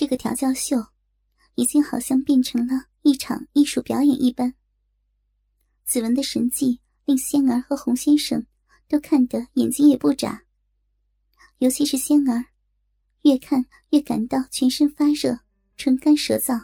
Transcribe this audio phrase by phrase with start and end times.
[0.00, 0.82] 这个调教秀，
[1.56, 4.54] 已经好像变成了一场艺术表演一般。
[5.84, 8.46] 子文的神技令仙儿和洪先生
[8.88, 10.42] 都看得眼睛也不眨，
[11.58, 12.46] 尤其是仙儿，
[13.24, 15.38] 越看越感到全身发热，
[15.76, 16.58] 唇干舌燥，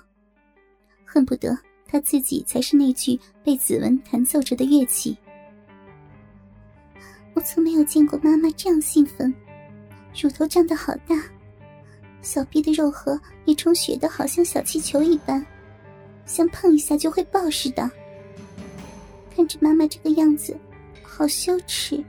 [1.04, 1.54] 恨不得
[1.86, 5.14] 他自己才是那具被子文弹奏着的乐器。
[7.34, 9.30] 我从没有见过妈妈这样兴奋，
[10.18, 11.22] 乳头胀得好大。
[12.22, 15.44] 小臂的肉核也充血的好像小气球一般，
[16.24, 17.88] 像碰一下就会爆似的。
[19.34, 20.56] 看着妈妈这个样子，
[21.02, 22.02] 好羞耻，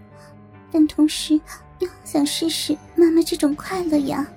[0.71, 1.39] 但同时
[1.79, 4.27] 又想试试妈妈这种快乐呀。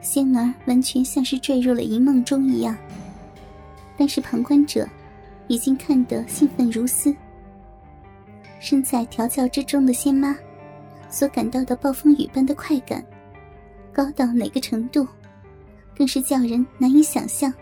[0.00, 2.74] 仙儿完全像是坠入了一梦中一样，
[3.98, 4.88] 但是旁观者
[5.48, 7.14] 已经看得兴奋如斯。
[8.60, 10.36] 身在调教之中的仙妈
[11.10, 13.04] 所感到的暴风雨般的快感。
[13.98, 15.04] 高到哪个程度，
[15.96, 17.52] 更是叫人难以想象。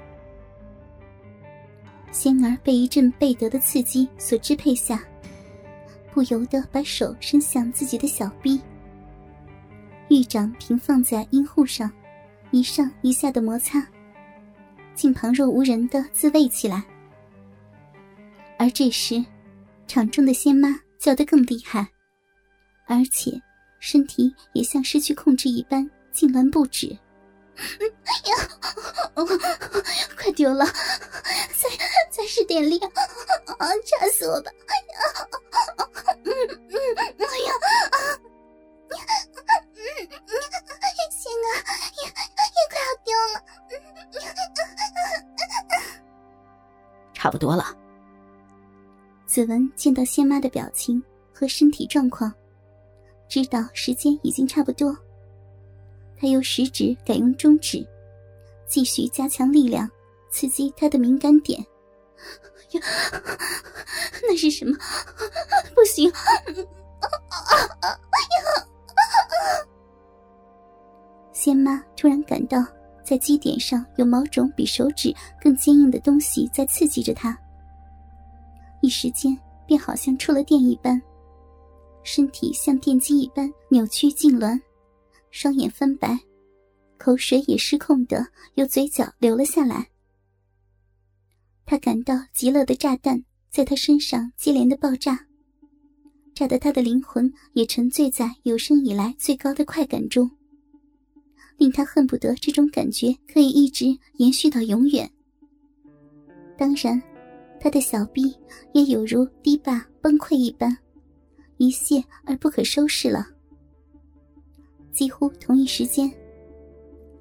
[2.13, 5.03] 仙儿被一阵背德的刺激所支配下，
[6.13, 8.61] 不由得把手伸向自己的小臂，
[10.11, 11.91] 玉掌平放在阴户上，
[12.51, 13.83] 一上一下的摩擦，
[14.95, 16.85] 竟旁若无人的自慰起来。
[18.59, 19.25] 而这时，
[19.87, 21.89] 场中的仙妈叫得更厉害，
[22.85, 23.41] 而且
[23.81, 25.91] 身体也像失去控制一般。
[26.17, 26.99] 痉挛不止，呀，
[30.17, 30.65] 快丢了！
[30.65, 31.69] 再
[32.11, 34.51] 再使点力，啊，扎死我吧！
[34.51, 34.99] 呀，
[36.25, 36.35] 嗯嗯，
[36.71, 37.29] 嗯
[40.09, 40.41] 嗯，
[41.11, 41.49] 心啊，
[41.99, 42.11] 也也
[42.71, 43.37] 快要丢了，
[47.13, 47.77] 差不多了。
[49.27, 52.33] 子文见到仙妈的表情和身体状况，
[53.29, 54.97] 知道时间已经差不多。
[56.19, 57.87] 他用食指改用中指，
[58.67, 59.89] 继续加强力量，
[60.31, 61.65] 刺激他的敏感点。
[64.29, 64.77] 那是什么？
[65.75, 66.11] 不行！
[71.33, 72.65] 仙妈突然感到，
[73.05, 77.39] 在基点上有某种比手指更坚硬的东西在刺激着她，
[78.81, 81.01] 一时间便好像触了电一般，
[82.03, 84.61] 身体像电击一般扭曲痉挛。
[85.31, 86.19] 双眼翻白，
[86.99, 89.89] 口水也失控的由嘴角流了下来。
[91.65, 95.27] 他感到极乐的炸弹在他身上接连的爆炸，
[96.35, 100.31] 炸得他的灵魂也沉醉在有生以来最高的快感中，
[101.57, 105.11] 令他恨不得这种感觉可以一直延续到永远。
[106.57, 107.03] 当然，
[107.61, 108.35] 他的小臂
[108.73, 110.79] 也有如堤坝崩溃一般，
[111.57, 113.36] 一泻而不可收拾了。
[114.97, 116.11] 几乎同一时间，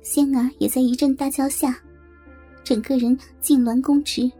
[0.02, 1.78] 仙儿也在一阵大叫下，
[2.64, 4.32] 整个人痉挛弓直，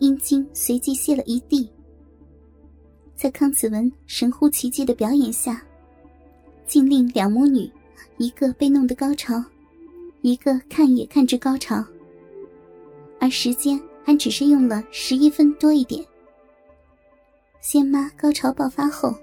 [0.00, 1.70] 阴茎随即泄了一地。
[3.14, 5.62] 在康子文神乎其技的表演下，
[6.66, 7.70] 竟令两母女
[8.16, 9.40] 一个被弄得高潮，
[10.22, 11.84] 一个看也看至高潮，
[13.20, 16.04] 而时间还只是用了十一分多一点。
[17.60, 19.14] 仙妈高潮爆发后，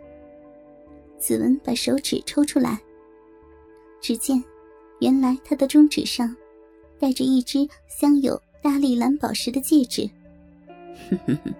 [1.19, 2.81] 子文把手指抽出来。
[4.06, 4.44] 只见，
[5.00, 6.36] 原来他的中指上
[7.00, 10.08] 戴着一只镶有大力蓝宝石的戒指。
[11.10, 11.52] 哼哼哼，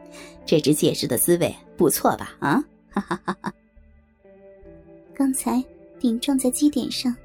[0.45, 2.38] 这只戒指的滋味不错吧？
[2.39, 3.51] 啊，哈哈哈哈！
[5.16, 5.59] 刚才
[6.00, 7.16] 顶撞在基点上，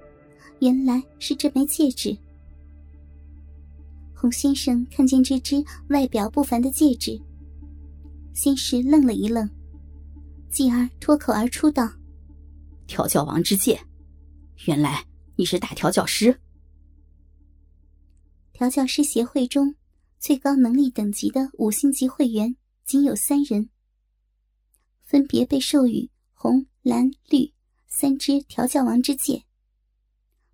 [0.61, 2.17] 原来是这枚戒指。
[4.15, 7.21] 洪先生看见这只外表不凡的戒指，
[8.33, 9.47] 先是愣了一愣，
[10.49, 11.93] 继而脱口而出道
[12.89, 13.79] ：“调教王之戒，
[14.65, 15.05] 原来。”
[15.41, 16.39] 你是大调教师。
[18.53, 19.75] 调教师协会中
[20.19, 23.71] 最高能力等级的五星级会员仅有三人，
[25.03, 27.51] 分别被授予红、蓝、绿
[27.89, 29.43] 三支调教王之戒，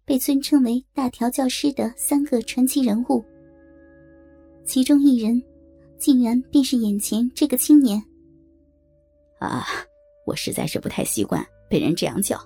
[0.05, 3.25] 被尊称为大调教师的三个传奇人物。
[4.65, 5.43] 其中一人，
[5.99, 8.01] 竟然便是眼前这个青年。
[9.41, 9.67] 啊，
[10.25, 12.41] 我实在是不太习惯被人这样叫。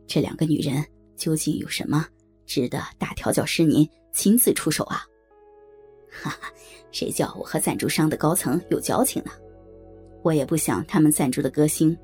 [0.07, 0.83] 这两个女人
[1.15, 2.07] 究竟有什么
[2.45, 5.03] 值得大调教师您亲自出手啊？”
[6.09, 6.51] 哈哈，
[6.91, 9.31] 谁叫我和赞助商的高层有交情呢？
[10.21, 11.97] 我也不想他们赞助的歌星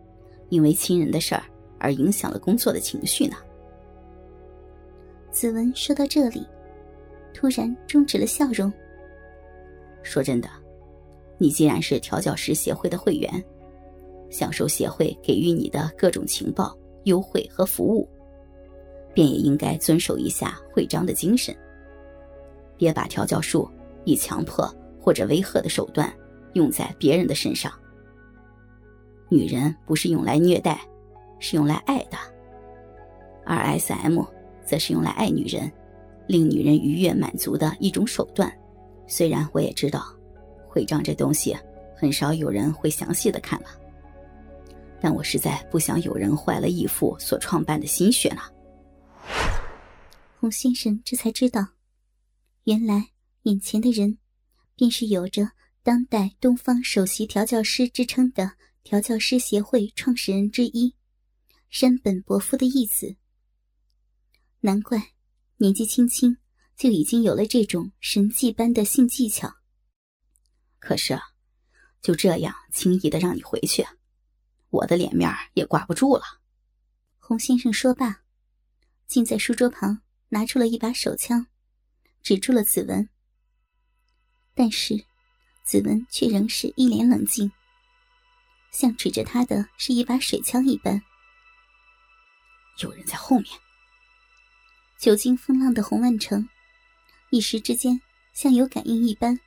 [0.49, 1.43] 因为亲人的事儿
[1.77, 3.37] 而影响了工作的情绪呢。
[5.29, 6.45] 子文说到这里，
[7.33, 8.71] 突然终止了笑容。
[10.01, 10.49] 说真的，
[11.37, 13.43] 你既然是调教师协会的会员。
[14.29, 18.07] 享受协会给予你的各种情报、优惠和服务，
[19.13, 21.55] 便也应该遵守一下会章的精神，
[22.77, 23.69] 别把调教术
[24.05, 24.67] 以强迫
[24.99, 26.13] 或者威吓的手段
[26.53, 27.71] 用在别人的身上。
[29.29, 30.79] 女人不是用来虐待，
[31.39, 32.17] 是用来爱的，
[33.45, 34.23] 而 S.M
[34.65, 35.71] 则是用来爱女人，
[36.27, 38.51] 令女人愉悦满足的一种手段。
[39.05, 40.03] 虽然我也知道，
[40.67, 41.55] 会章这东西
[41.95, 43.67] 很少有人会详细的看了。
[45.01, 48.51] 但我实在不想有人坏了义父所创办的心血了。
[50.39, 51.67] 洪先生这才知道，
[52.63, 53.09] 原来
[53.43, 54.17] 眼前的人，
[54.75, 55.51] 便是有着
[55.83, 58.51] 当代东方首席调教师之称的
[58.83, 60.95] 调教师协会创始人之一
[61.69, 63.15] 山本伯夫的义子。
[64.59, 65.13] 难怪
[65.57, 66.37] 年纪轻轻
[66.75, 69.51] 就已经有了这种神迹般的性技巧。
[70.79, 71.19] 可是，
[72.01, 73.85] 就这样轻易的让你回去？
[74.77, 76.23] 我的脸面也挂不住了。
[77.17, 78.21] 洪先生说罢，
[79.07, 81.47] 竟在书桌旁拿出了一把手枪，
[82.21, 83.09] 指住了子文。
[84.53, 85.03] 但是，
[85.63, 87.51] 子文却仍是一脸冷静，
[88.71, 91.01] 像指着他的是一把水枪一般。
[92.79, 93.47] 有人在后面。
[94.99, 96.47] 久经风浪的洪万成，
[97.31, 97.99] 一时之间
[98.33, 99.39] 像有感应一般，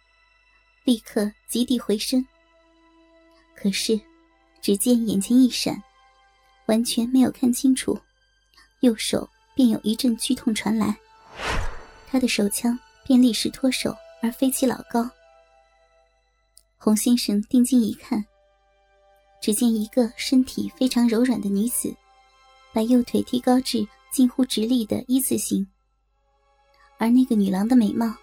[0.85, 2.27] 立刻急地回身。
[3.55, 4.00] 可是。
[4.62, 5.82] 只见眼前一闪，
[6.66, 7.98] 完全没有看清楚，
[8.80, 10.96] 右手便有一阵剧痛传来，
[12.06, 15.10] 他的手枪便立时脱手而飞起老高。
[16.76, 18.24] 洪先生定睛一看，
[19.40, 21.94] 只见一个身体非常柔软的女子，
[22.72, 25.66] 把右腿提高至近乎直立的一字形，
[26.98, 28.14] 而那个女郎的美貌，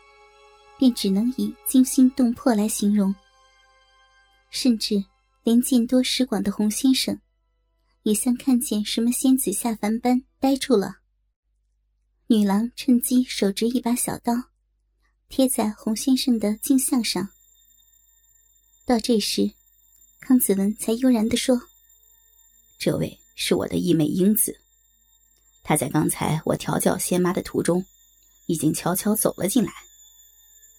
[0.77, 3.13] 便只能以惊心动魄来形容，
[4.51, 5.03] 甚至。
[5.47, 7.21] 连见多识广的洪先生，
[8.03, 10.97] 也像看见什么仙子下凡般呆住了。
[12.27, 14.33] 女郎趁机手执一把小刀，
[15.29, 17.29] 贴在洪先生的镜像上。
[18.85, 19.53] 到这时，
[20.19, 21.61] 康子文才悠然地说
[22.77, 24.59] ：“这位是我的义妹英子，
[25.63, 27.85] 她在刚才我调教仙妈的途中，
[28.47, 29.71] 已经悄悄走了进来。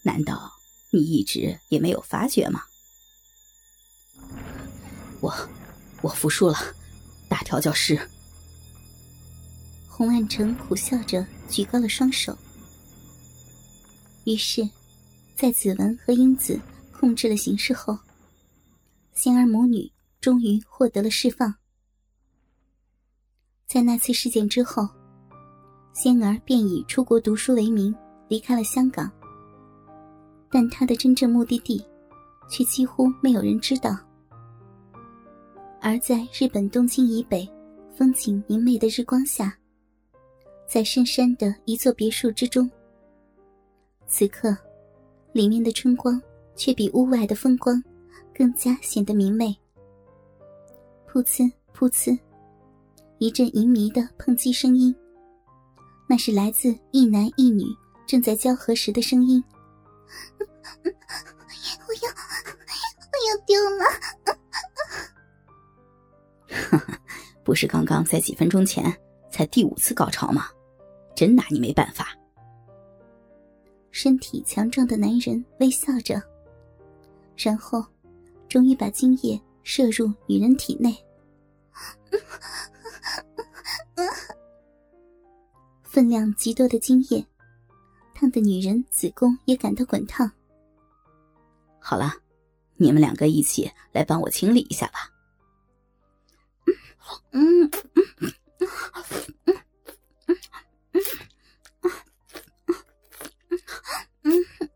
[0.02, 0.52] 难道
[0.92, 2.64] 你一直也没有发觉吗？”
[5.28, 5.48] 我，
[6.00, 6.56] 我服输了，
[7.28, 8.00] 大调教师。
[9.86, 12.36] 洪万成苦笑着举高了双手。
[14.24, 14.66] 于是，
[15.36, 16.58] 在子文和英子
[16.92, 17.98] 控制了形势后，
[19.12, 21.54] 仙儿母女终于获得了释放。
[23.66, 24.88] 在那次事件之后，
[25.92, 27.94] 仙儿便以出国读书为名
[28.28, 29.10] 离开了香港，
[30.50, 31.84] 但她的真正目的地，
[32.48, 33.94] 却几乎没有人知道。
[35.80, 37.48] 而在日本东京以北，
[37.94, 39.56] 风景明媚的日光下，
[40.66, 42.70] 在深山的一座别墅之中，
[44.06, 44.56] 此刻，
[45.32, 46.20] 里面的春光
[46.56, 47.82] 却比屋外的风光
[48.34, 49.56] 更加显得明媚。
[51.10, 52.18] 噗呲噗呲，
[53.18, 54.94] 一阵淫迷的碰击声音，
[56.08, 57.64] 那是来自一男一女
[58.06, 59.42] 正在交合时的声音。
[67.48, 68.94] 不是刚刚在几分钟前
[69.30, 70.50] 才第五次高潮吗？
[71.16, 72.14] 真拿你没办法。
[73.90, 76.22] 身体强壮的男人微笑着，
[77.38, 77.82] 然后
[78.50, 80.94] 终于把精液射入女人体内。
[85.82, 87.26] 分量极多的精液，
[88.14, 90.30] 烫的女人子宫也感到滚烫。
[91.80, 92.12] 好了，
[92.76, 95.10] 你们两个一起来帮我清理一下吧。
[97.32, 98.72] 嗯嗯嗯嗯
[99.44, 99.56] 嗯
[104.24, 104.70] 嗯嗯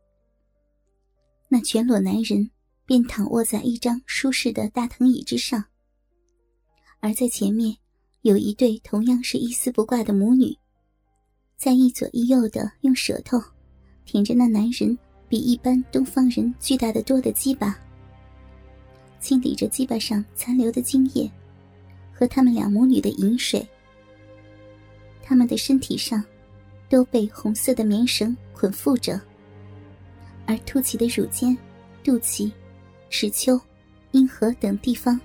[1.48, 2.50] 那全裸男人
[2.86, 5.64] 便躺卧在一张舒适的大藤椅之上，
[7.00, 7.76] 而在前面
[8.22, 10.56] 有一对同样是一丝不挂的母女，
[11.56, 13.38] 在一左一右的用舌头
[14.04, 14.96] 舔着那男人
[15.28, 17.78] 比一般东方人巨大的多的鸡巴，
[19.20, 21.30] 清理着鸡巴上残留的精液。
[22.22, 23.66] 和他们两母女的饮水，
[25.24, 26.22] 他们的身体上
[26.88, 29.20] 都被红色的棉绳捆缚着，
[30.46, 31.58] 而凸起的乳尖、
[32.04, 32.48] 肚脐、
[33.10, 33.60] 耻丘、
[34.12, 35.20] 阴核等地方，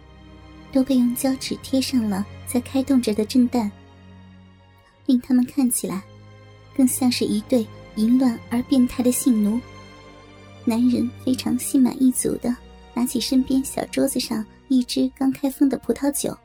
[0.72, 3.72] 都被用胶纸贴上了在开动着的震蛋，
[5.06, 6.02] 令他们看起来
[6.76, 7.64] 更像是一对
[7.96, 9.62] 淫乱而变态的性奴。
[10.66, 12.58] 男人非常心满意足的
[12.96, 16.36] 拿起身边小桌子上一支刚开封的葡萄酒。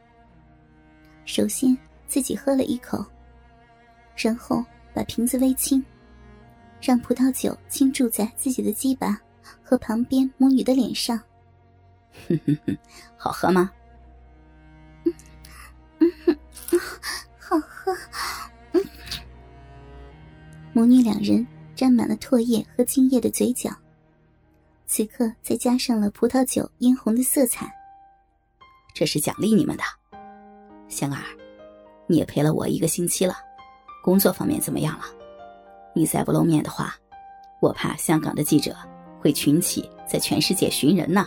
[1.24, 1.76] 首先
[2.06, 3.04] 自己喝了一口，
[4.16, 4.64] 然后
[4.94, 5.84] 把瓶子微倾，
[6.80, 9.20] 让葡萄酒倾注在自己的鸡巴
[9.62, 11.18] 和旁边母女的脸上。
[12.28, 12.78] 哼哼哼，
[13.16, 13.70] 好喝吗？
[15.04, 16.38] 嗯哼，
[17.38, 17.96] 好喝。
[20.74, 23.70] 母女两人沾满了唾液和精液的嘴角，
[24.86, 27.70] 此刻再加上了葡萄酒嫣红的色彩，
[28.94, 29.82] 这是奖励你们的。
[30.92, 31.18] 香儿，
[32.06, 33.34] 你也陪了我一个星期了，
[34.04, 35.04] 工作方面怎么样了？
[35.94, 36.94] 你再不露面的话，
[37.60, 38.76] 我怕香港的记者
[39.20, 41.26] 会群起在全世界寻人呢。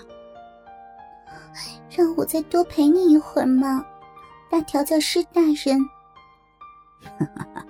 [1.90, 3.86] 让我再多陪你一会儿嘛，
[4.50, 5.80] 大调教师大人。
[7.20, 7.66] 哈哈，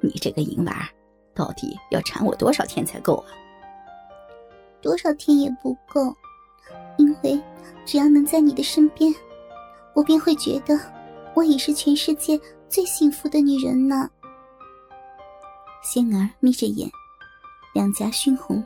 [0.00, 0.88] 你这个淫娃，
[1.34, 3.28] 到底要缠我多少天才够啊？
[4.80, 6.14] 多少天也不够，
[6.96, 7.40] 因为
[7.84, 9.12] 只要能在你的身边，
[9.94, 10.78] 我便会觉得
[11.36, 14.08] 我已是全世界最幸福的女人呢。
[15.82, 16.90] 仙儿眯着眼，
[17.74, 18.64] 两颊熏红，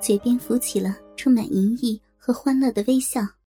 [0.00, 3.20] 嘴边浮起了充满淫意和欢乐的微笑。